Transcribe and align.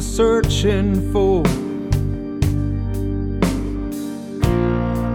Searching 0.00 1.12
for? 1.12 1.42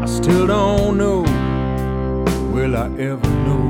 I 0.01 0.05
still 0.05 0.47
don't 0.47 0.97
know. 0.97 1.21
Will 2.53 2.75
I 2.75 2.87
ever 2.97 3.29
know? 3.45 3.65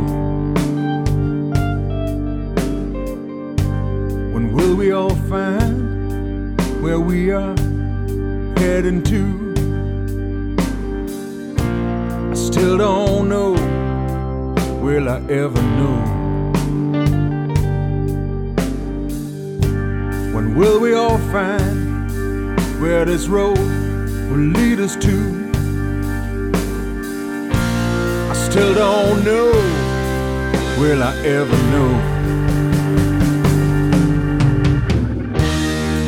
When 4.34 4.54
will 4.54 4.76
we 4.76 4.92
all 4.92 5.16
find 5.30 6.60
where 6.82 7.00
we 7.00 7.32
are 7.32 7.56
heading 8.58 9.04
to? 9.04 9.22
I 12.32 12.34
still 12.36 12.78
don't 12.78 13.28
know. 13.28 13.52
Will 14.82 15.10
I 15.10 15.20
ever 15.30 15.62
know? 15.62 16.21
Will 20.56 20.82
we 20.82 20.94
all 20.94 21.18
find 21.32 22.60
where 22.82 23.06
this 23.06 23.28
road 23.28 23.58
will 23.58 24.48
lead 24.58 24.82
us 24.82 24.98
to? 24.98 25.50
I 28.30 28.34
still 28.34 28.74
don't 28.74 29.24
know. 29.24 29.52
Will 30.78 31.02
I 31.02 31.16
ever 31.26 31.58
know? 31.72 31.92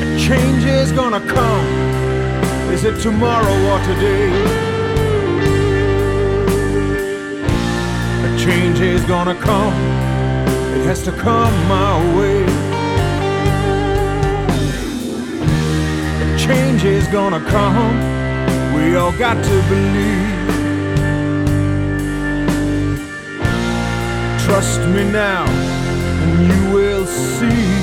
A 0.02 0.20
change 0.20 0.66
is 0.66 0.92
gonna 0.92 1.22
come. 1.22 1.68
Is 2.74 2.84
it 2.84 3.00
tomorrow 3.02 3.58
or 3.72 3.80
today? 3.86 4.30
A 8.26 8.38
change 8.38 8.82
is 8.82 9.06
gonna 9.06 9.36
come. 9.36 9.74
It 10.76 10.86
has 10.86 11.02
to 11.04 11.14
come 11.14 11.54
my 11.70 12.18
way. 12.18 12.73
Change 16.46 16.84
is 16.84 17.08
gonna 17.08 17.40
come. 17.40 17.96
We 18.76 18.96
all 18.98 19.14
got 19.14 19.42
to 19.42 19.56
believe. 19.70 20.44
Trust 24.46 24.82
me 24.90 25.04
now, 25.10 25.46
and 26.24 26.48
you 26.48 26.74
will 26.76 27.06
see. 27.06 27.83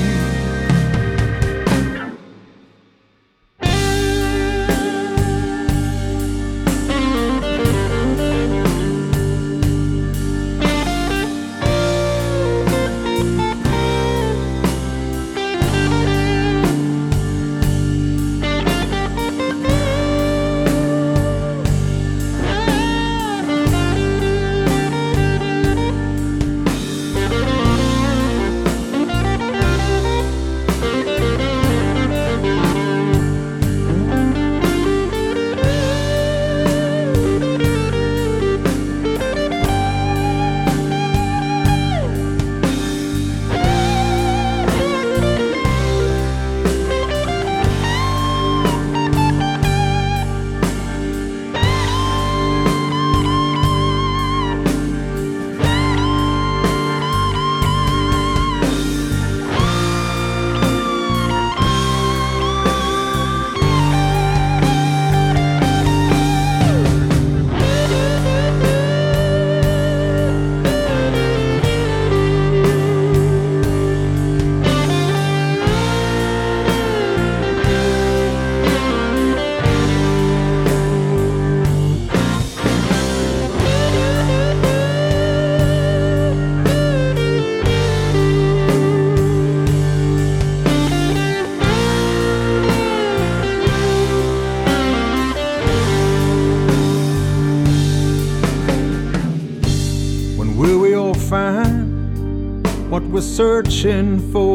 Searching 103.41 104.19
for? 104.31 104.50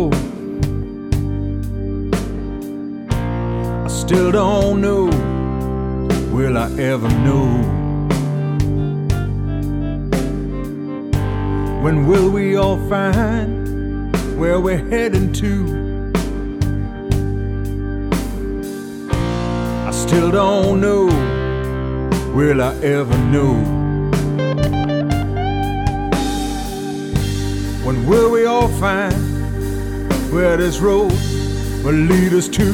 Will 31.86 31.92
lead 31.92 32.32
us 32.32 32.48
to? 32.48 32.64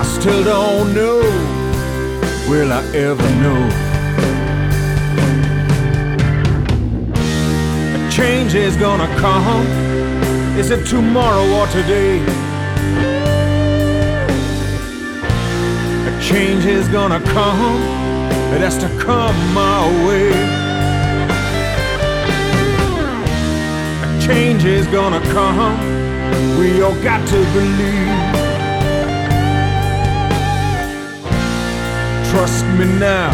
I 0.00 0.04
still 0.04 0.44
don't 0.44 0.94
know. 0.94 1.18
Will 2.48 2.72
I 2.72 2.80
ever 2.94 3.28
know? 3.42 3.62
A 7.96 8.10
change 8.12 8.54
is 8.54 8.76
gonna 8.76 9.08
come? 9.16 9.66
Is 10.56 10.70
it 10.70 10.86
tomorrow 10.86 11.44
or 11.58 11.66
today? 11.78 12.20
A 16.06 16.20
change 16.22 16.66
is 16.66 16.86
gonna 16.86 17.20
come, 17.34 17.82
it 18.54 18.60
has 18.60 18.78
to 18.78 18.88
come 19.04 19.36
my 19.52 19.82
way. 20.06 20.30
A 24.04 24.20
change 24.24 24.64
is 24.64 24.86
gonna 24.86 25.20
come, 25.32 25.95
we 26.58 26.82
all 26.82 26.98
got 27.02 27.26
to 27.28 27.38
believe. 27.56 28.34
Trust 32.30 32.64
me 32.78 32.86
now, 32.98 33.32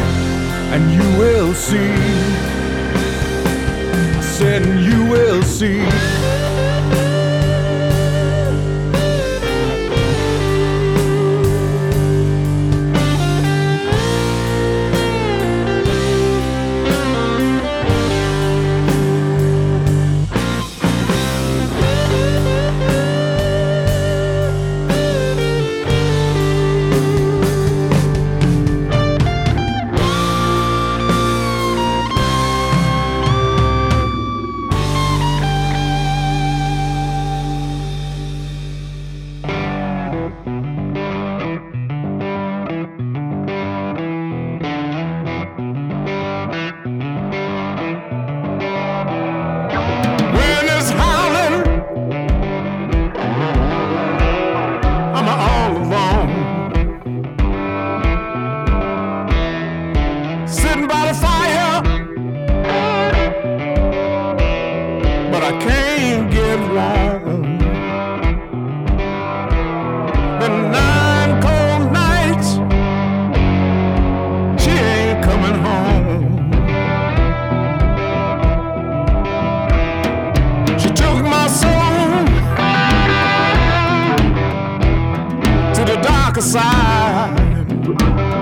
and 0.72 0.82
you 0.92 1.18
will 1.18 1.54
see 1.54 2.52
and 4.44 4.84
you 4.84 5.04
will 5.06 5.42
see. 5.42 6.11
time. 86.82 88.41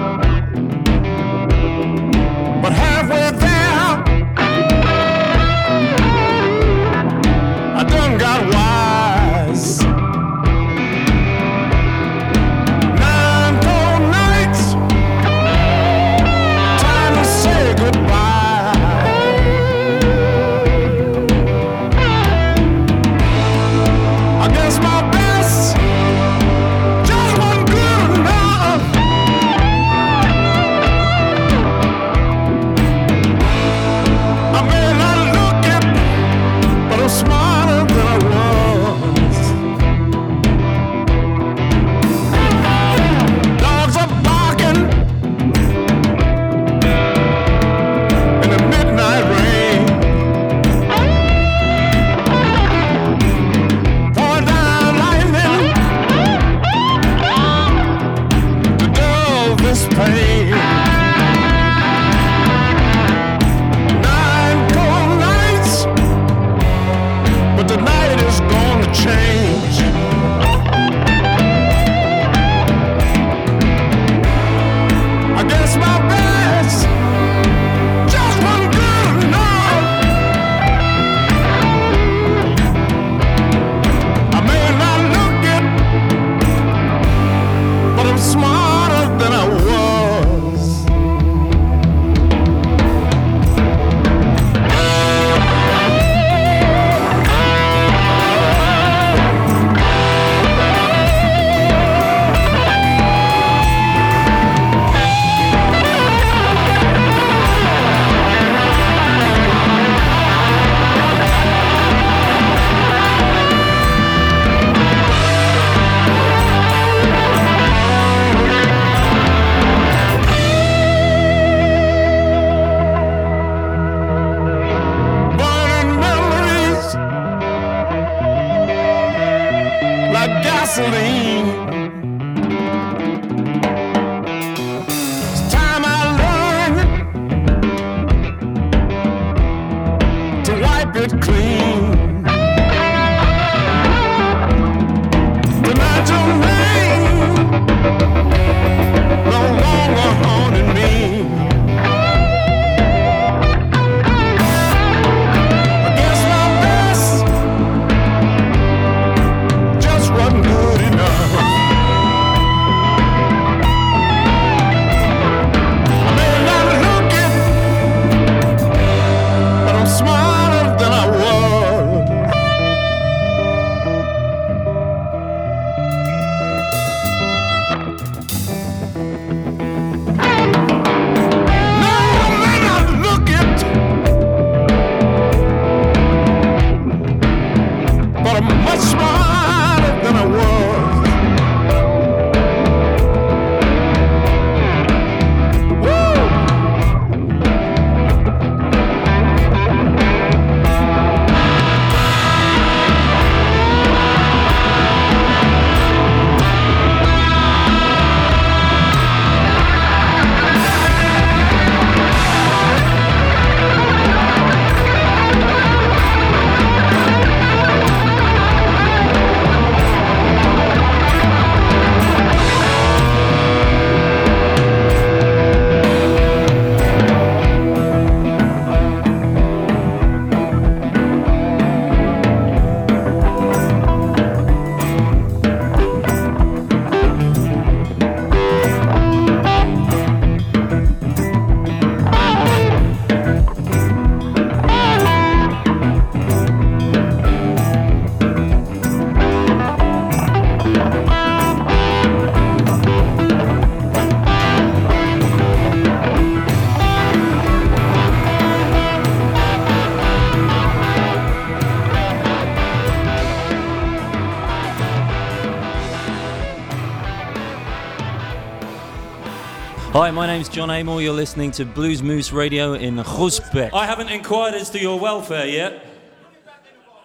Hi, 270.00 270.10
my 270.10 270.26
name's 270.26 270.48
Jon 270.48 270.70
Amor. 270.70 271.02
You're 271.02 271.12
listening 271.12 271.50
to 271.50 271.66
Blues 271.66 272.02
Moose 272.02 272.32
Radio 272.32 272.72
in 272.72 272.96
Groesbeek. 272.96 273.68
I 273.74 273.84
haven't 273.84 274.08
inquired 274.08 274.54
as 274.54 274.70
to 274.70 274.80
your 274.80 274.98
welfare 274.98 275.46
yet. 275.46 275.84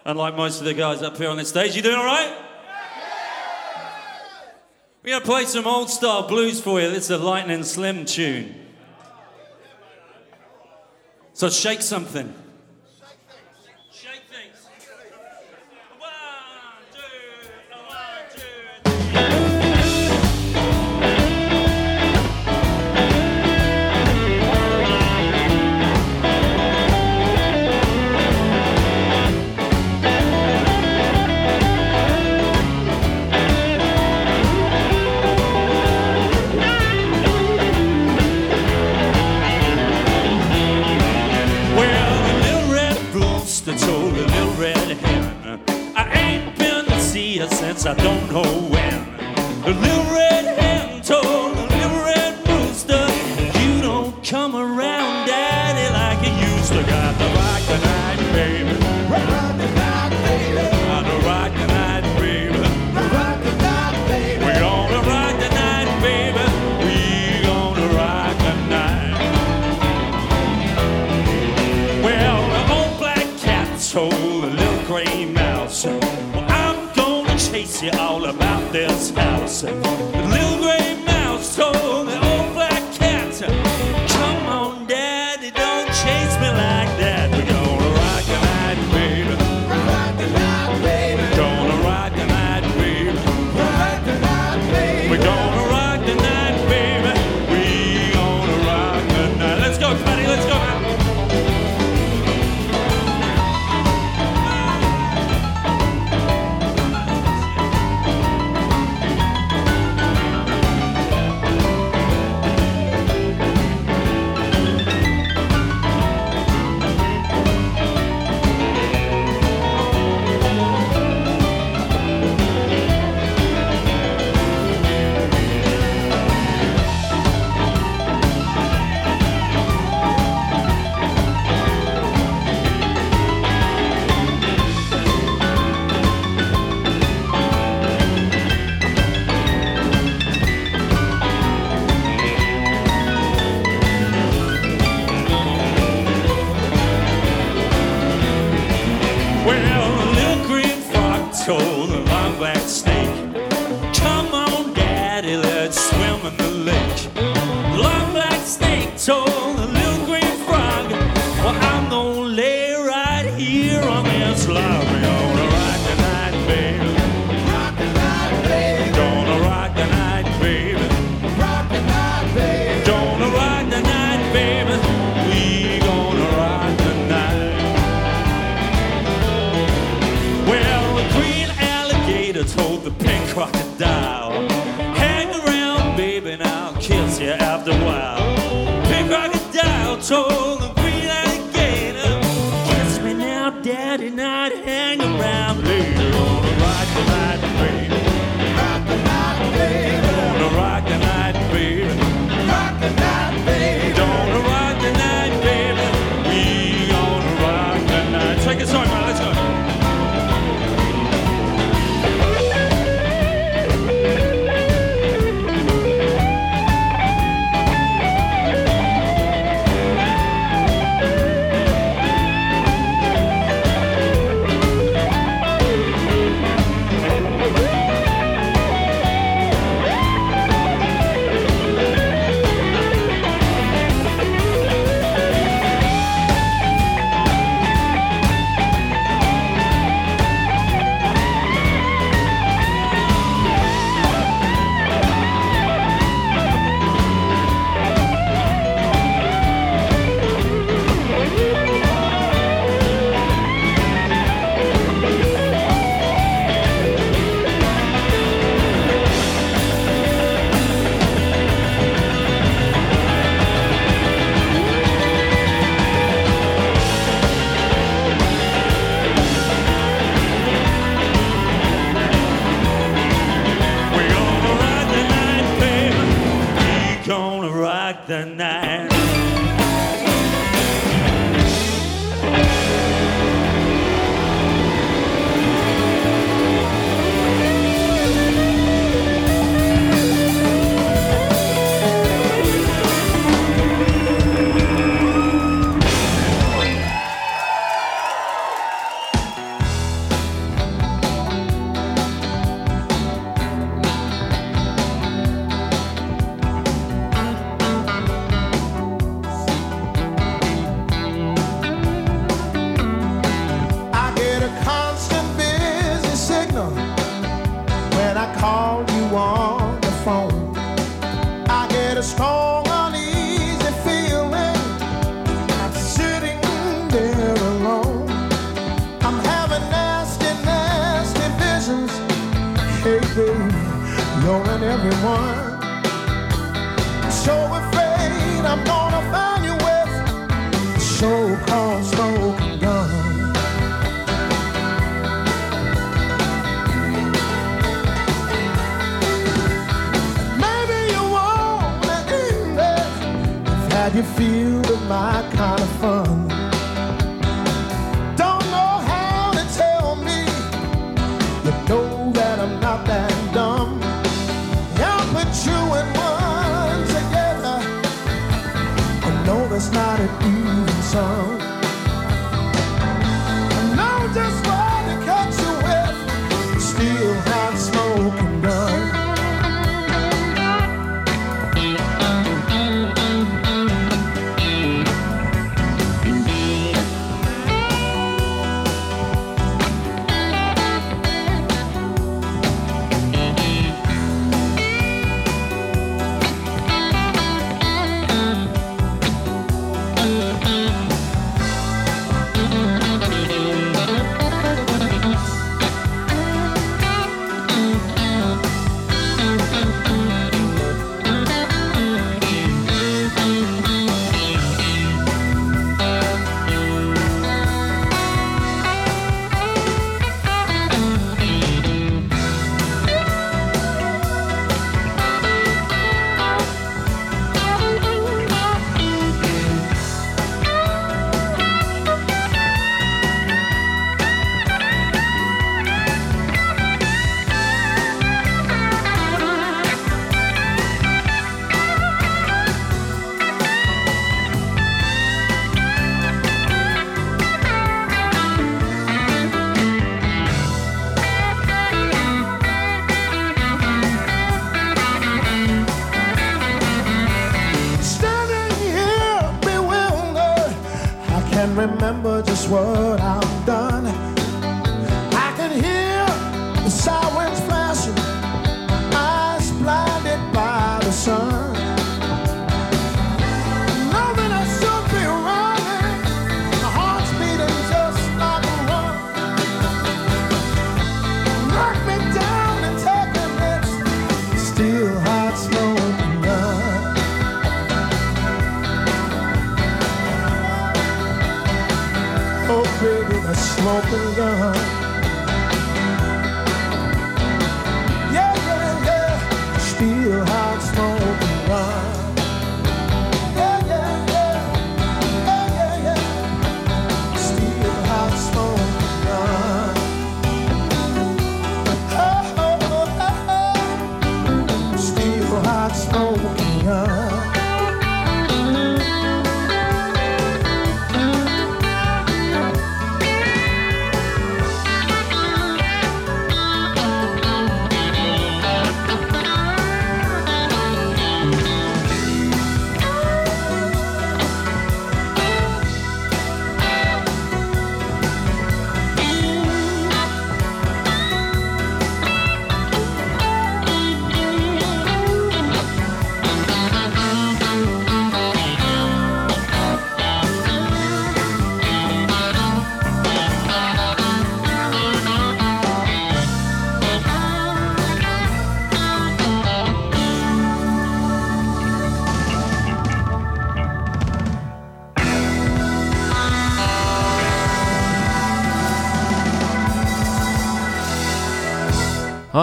Unlike 0.06 0.36
most 0.36 0.60
of 0.60 0.64
the 0.64 0.72
guys 0.72 1.02
up 1.02 1.18
here 1.18 1.28
on 1.28 1.36
the 1.36 1.44
stage, 1.44 1.76
you 1.76 1.82
doing 1.82 1.96
all 1.96 2.06
right? 2.06 2.34
We're 5.02 5.10
going 5.10 5.20
to 5.20 5.26
play 5.26 5.44
some 5.44 5.66
old 5.66 5.90
style 5.90 6.26
blues 6.26 6.58
for 6.58 6.80
you. 6.80 6.88
It's 6.88 7.10
a 7.10 7.18
lightning 7.18 7.64
slim 7.64 8.06
tune. 8.06 8.54
So 11.34 11.50
shake 11.50 11.82
something. 11.82 12.34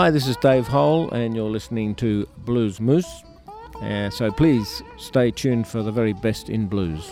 Hi, 0.03 0.11
this 0.11 0.27
is 0.27 0.35
Dave 0.35 0.67
Hole, 0.67 1.09
and 1.11 1.33
you're 1.33 1.49
listening 1.49 1.95
to 1.95 2.27
Blues 2.39 2.81
Moose. 2.81 3.23
Uh, 3.75 4.09
so 4.09 4.29
please 4.31 4.83
stay 4.97 5.31
tuned 5.31 5.65
for 5.65 5.81
the 5.81 5.93
very 5.93 6.11
best 6.11 6.49
in 6.49 6.67
blues. 6.67 7.09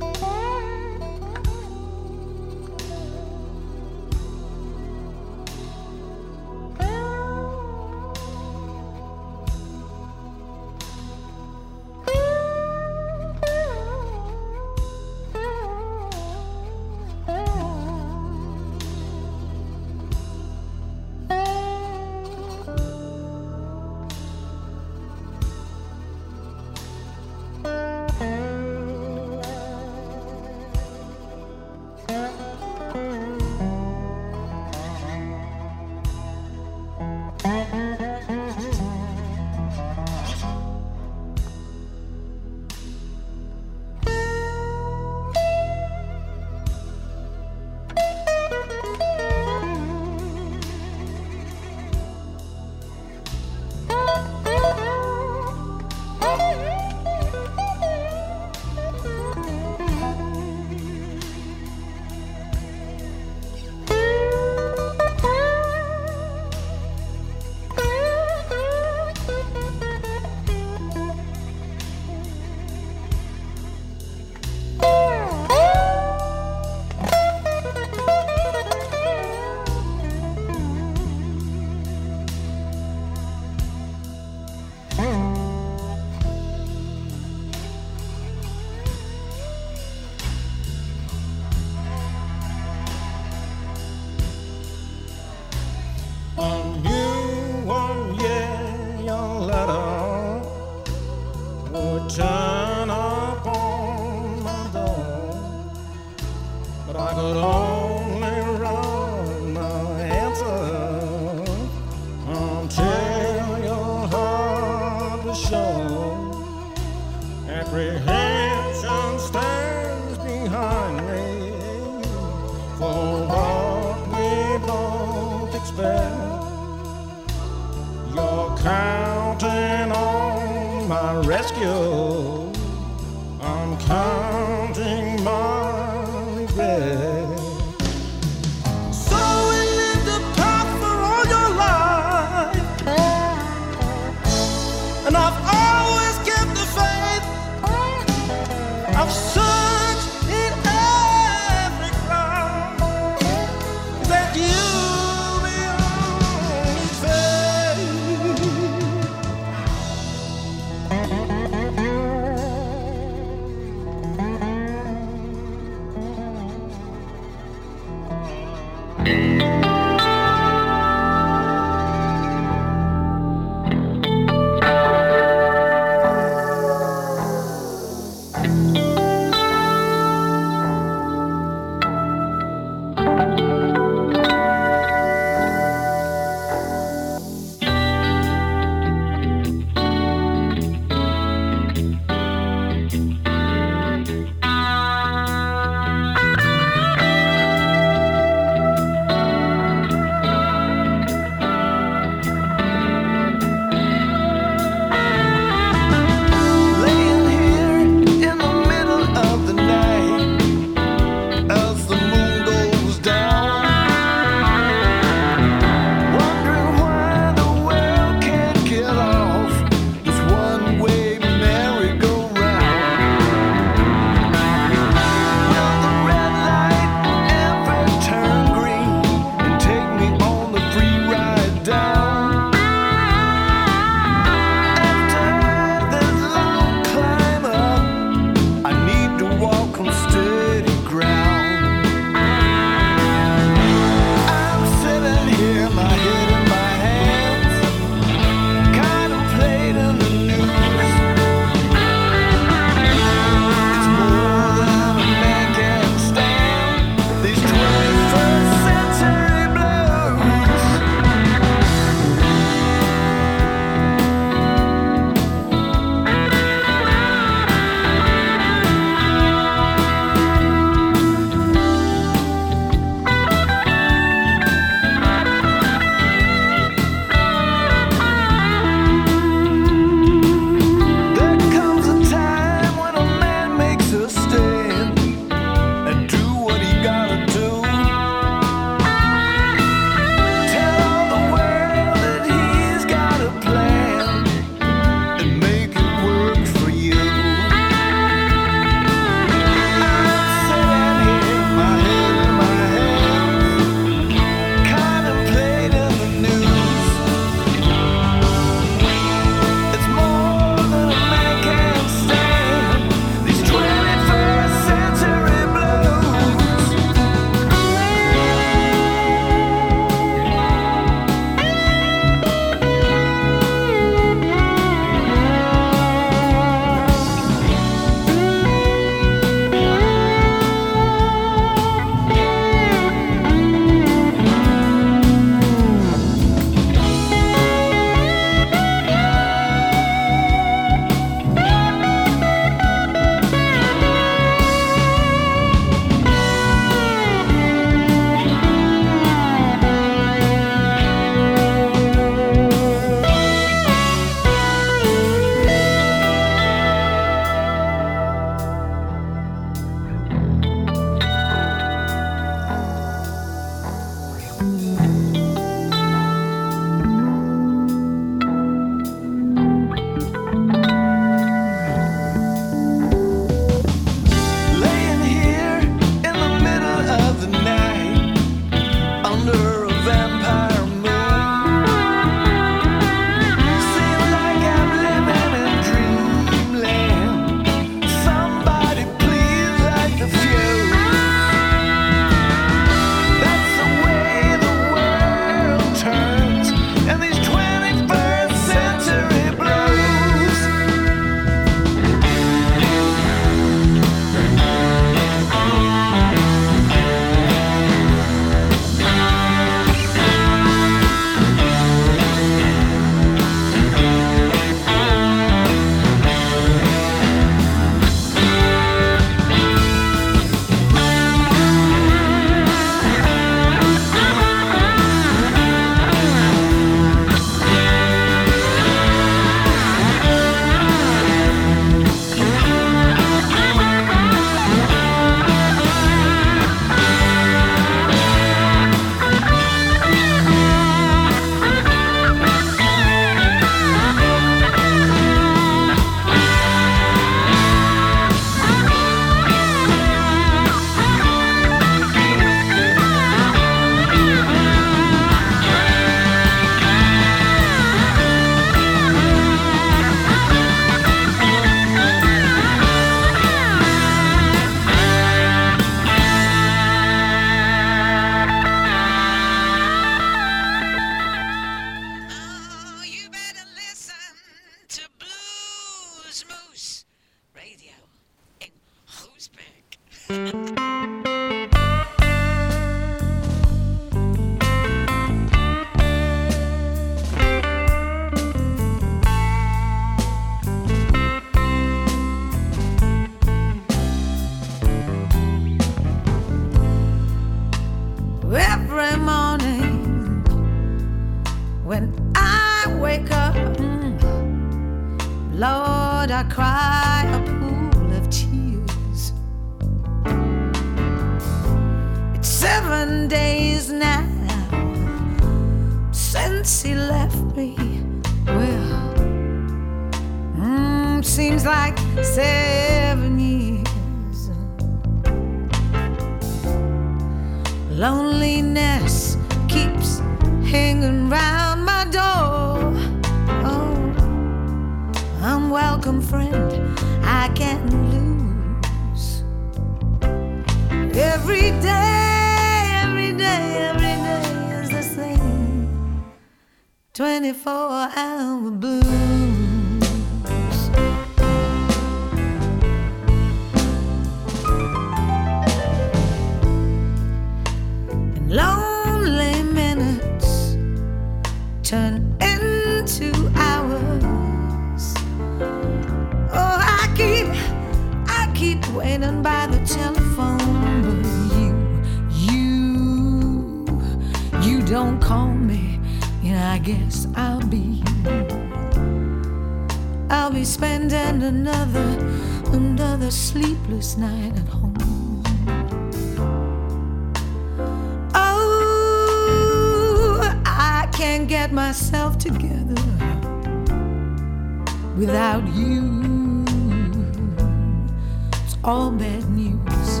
bad 598.98 599.28
news. 599.30 600.00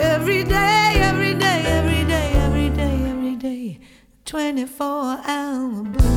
Every 0.00 0.44
day, 0.44 0.92
every 1.00 1.34
day, 1.34 1.62
every 1.66 2.04
day, 2.04 2.32
every 2.36 2.70
day, 2.70 3.10
every 3.10 3.36
day, 3.36 3.80
24 4.24 5.20
hour. 5.26 6.13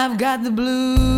I've 0.00 0.16
got 0.16 0.42
the 0.42 0.50
blues. 0.50 1.09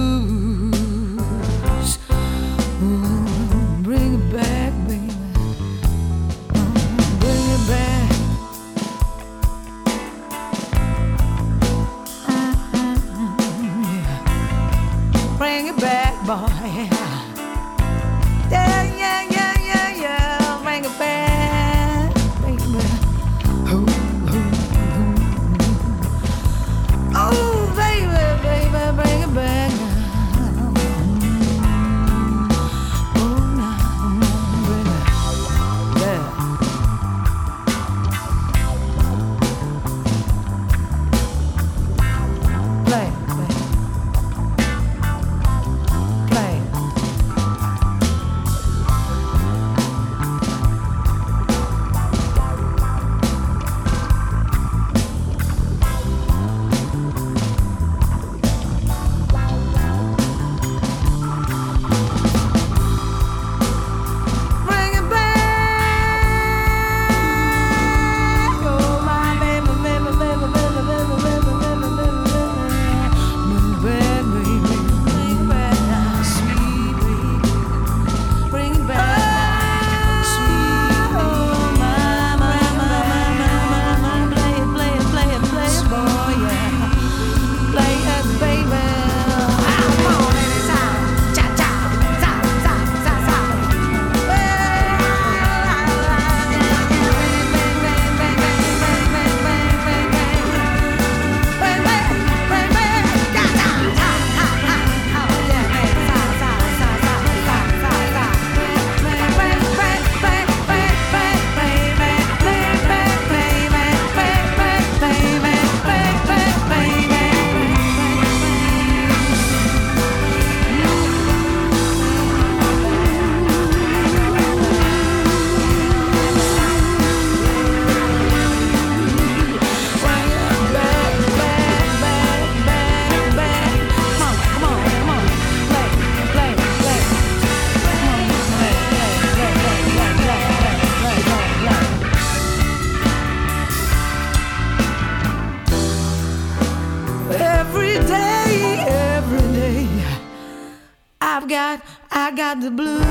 Got, 151.52 151.82
I 152.10 152.30
got 152.30 152.62
the 152.62 152.70
blues. 152.70 153.02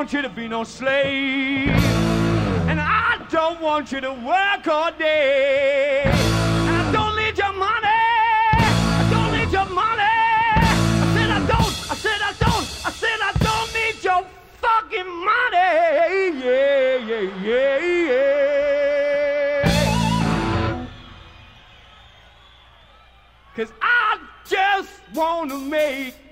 Want 0.00 0.14
you 0.14 0.22
to 0.22 0.30
be 0.30 0.48
no 0.48 0.64
slave. 0.64 1.68
And 2.70 2.80
I 2.80 3.18
don't 3.28 3.60
want 3.60 3.92
you 3.92 4.00
to 4.00 4.12
work 4.12 4.66
all 4.66 4.90
day. 4.92 6.04
And 6.06 6.76
I 6.82 6.90
don't 6.90 7.16
need 7.16 7.36
your 7.36 7.52
money. 7.52 7.84
I 7.84 9.06
don't 9.12 9.30
need 9.38 9.52
your 9.52 9.66
money. 9.66 10.00
I 11.04 11.06
said 11.12 11.30
I 11.30 11.40
don't. 11.52 11.74
I 11.90 11.94
said 12.04 12.20
I 12.22 12.32
don't. 12.40 12.66
I 12.86 12.90
said 13.02 13.20
I 13.20 13.32
don't 13.44 13.70
need 13.74 14.02
your 14.02 14.24
fucking 14.62 15.10
money. 15.30 15.68
Yeah, 16.46 16.96
yeah, 17.10 17.26
yeah, 17.44 17.78
yeah. 20.48 20.86
Cause 23.54 23.70
I 23.82 24.18
just 24.48 25.02
wanna 25.12 25.58
make 25.58 26.29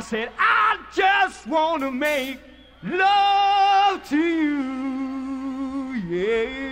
I 0.00 0.02
said, 0.02 0.30
I 0.38 0.78
just 0.94 1.46
want 1.46 1.82
to 1.82 1.90
make 1.90 2.40
love 2.82 4.02
to 4.08 4.16
you. 4.16 5.92
Yeah. 6.08 6.69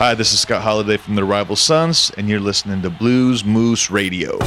Hi, 0.00 0.14
this 0.14 0.32
is 0.32 0.40
Scott 0.40 0.62
Holiday 0.62 0.96
from 0.96 1.14
the 1.14 1.24
Rival 1.24 1.56
Sons, 1.56 2.10
and 2.16 2.26
you're 2.26 2.40
listening 2.40 2.80
to 2.80 2.88
Blues 2.88 3.44
Moose 3.44 3.90
Radio. 3.90 4.38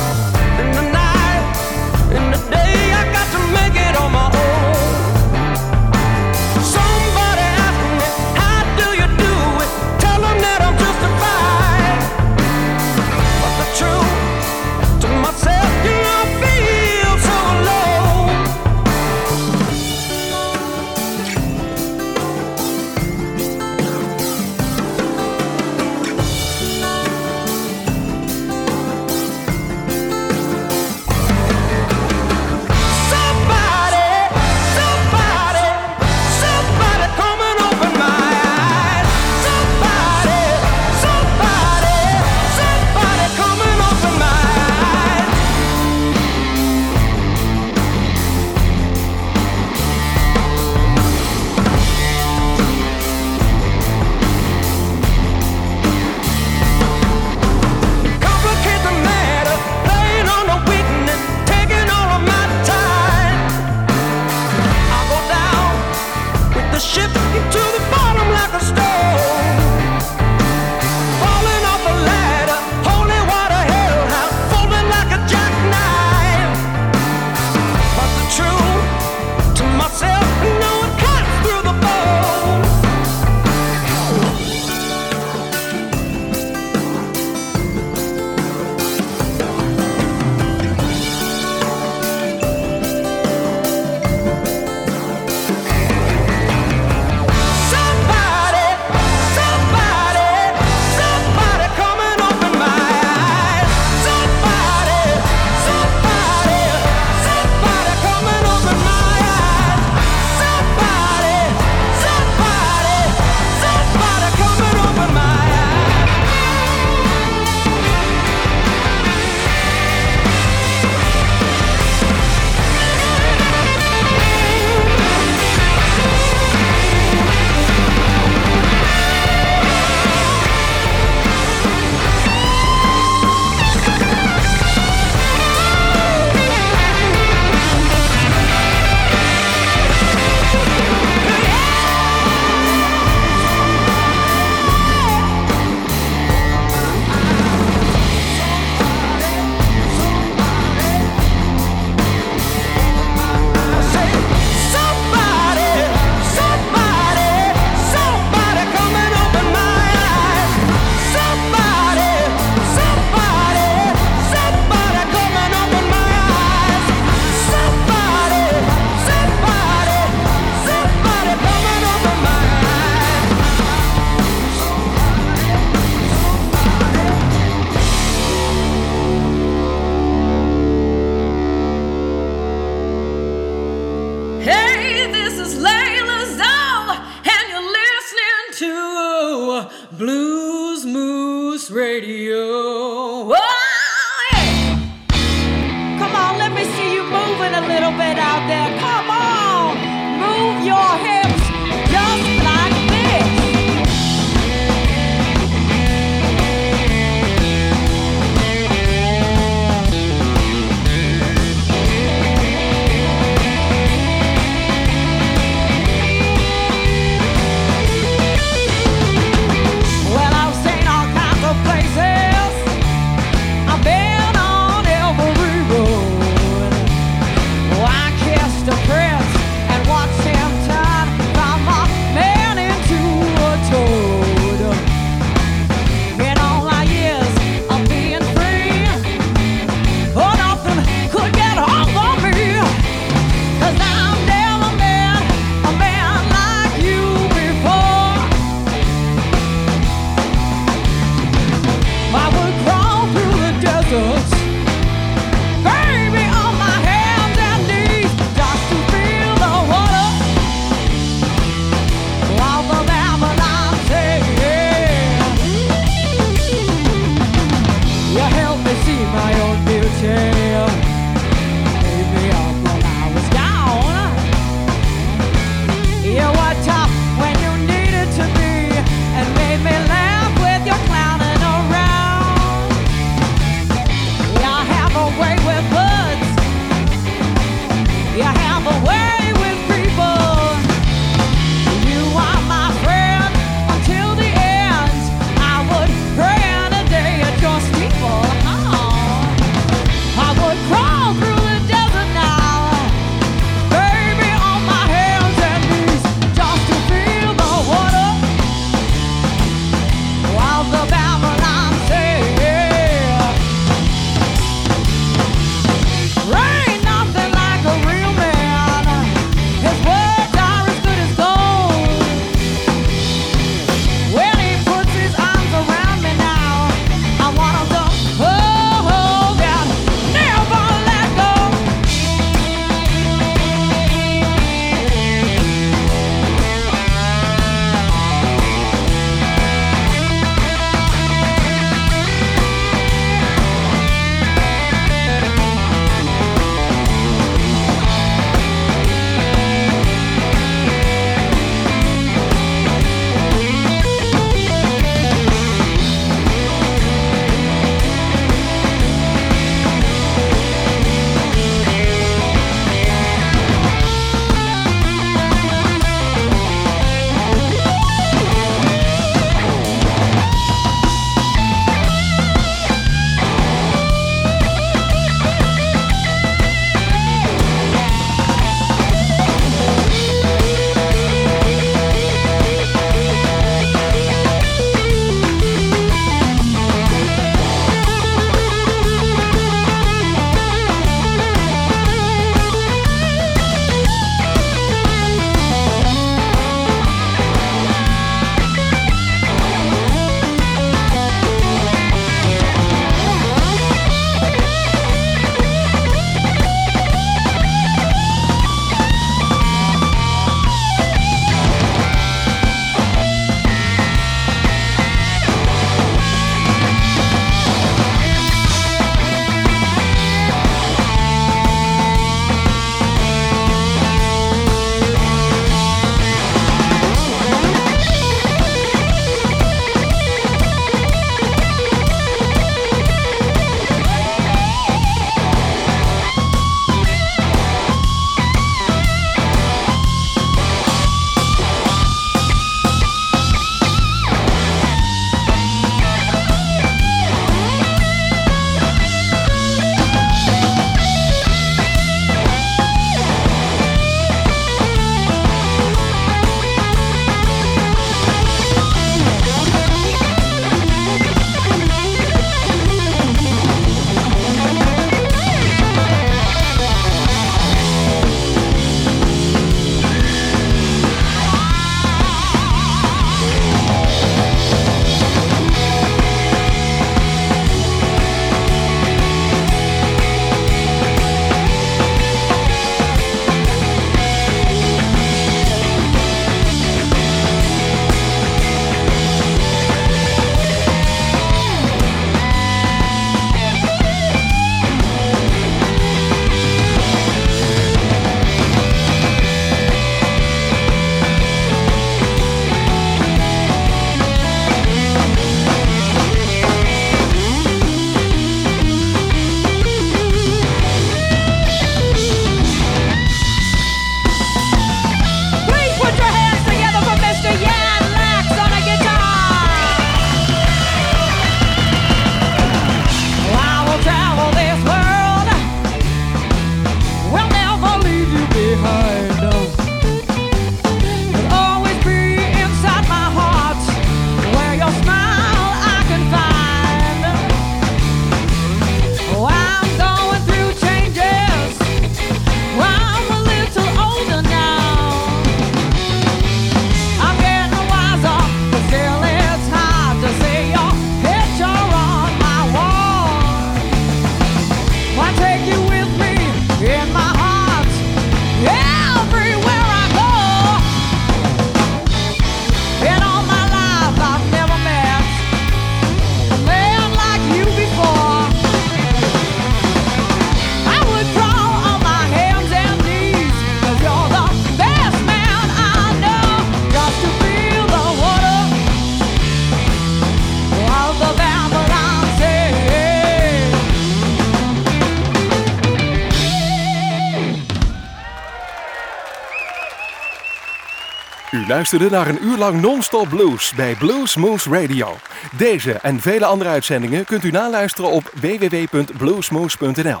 Luisterde 591.46 591.90
naar 591.90 592.08
een 592.08 592.24
uur 592.24 592.36
lang 592.36 592.60
non-stop 592.60 593.08
blues 593.08 593.54
bij 593.54 593.74
Blues 593.74 594.16
Moose 594.16 594.50
Radio. 594.50 594.96
Deze 595.36 595.72
en 595.72 596.00
vele 596.00 596.24
andere 596.24 596.50
uitzendingen 596.50 597.04
kunt 597.04 597.24
u 597.24 597.30
naluisteren 597.30 597.90
op 597.90 598.12
www.bluesmoose.nl. 598.20 600.00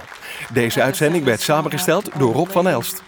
Deze 0.52 0.82
uitzending 0.82 1.24
werd 1.24 1.40
samengesteld 1.40 2.10
door 2.18 2.34
Rob 2.34 2.50
van 2.50 2.68
Elst. 2.68 3.02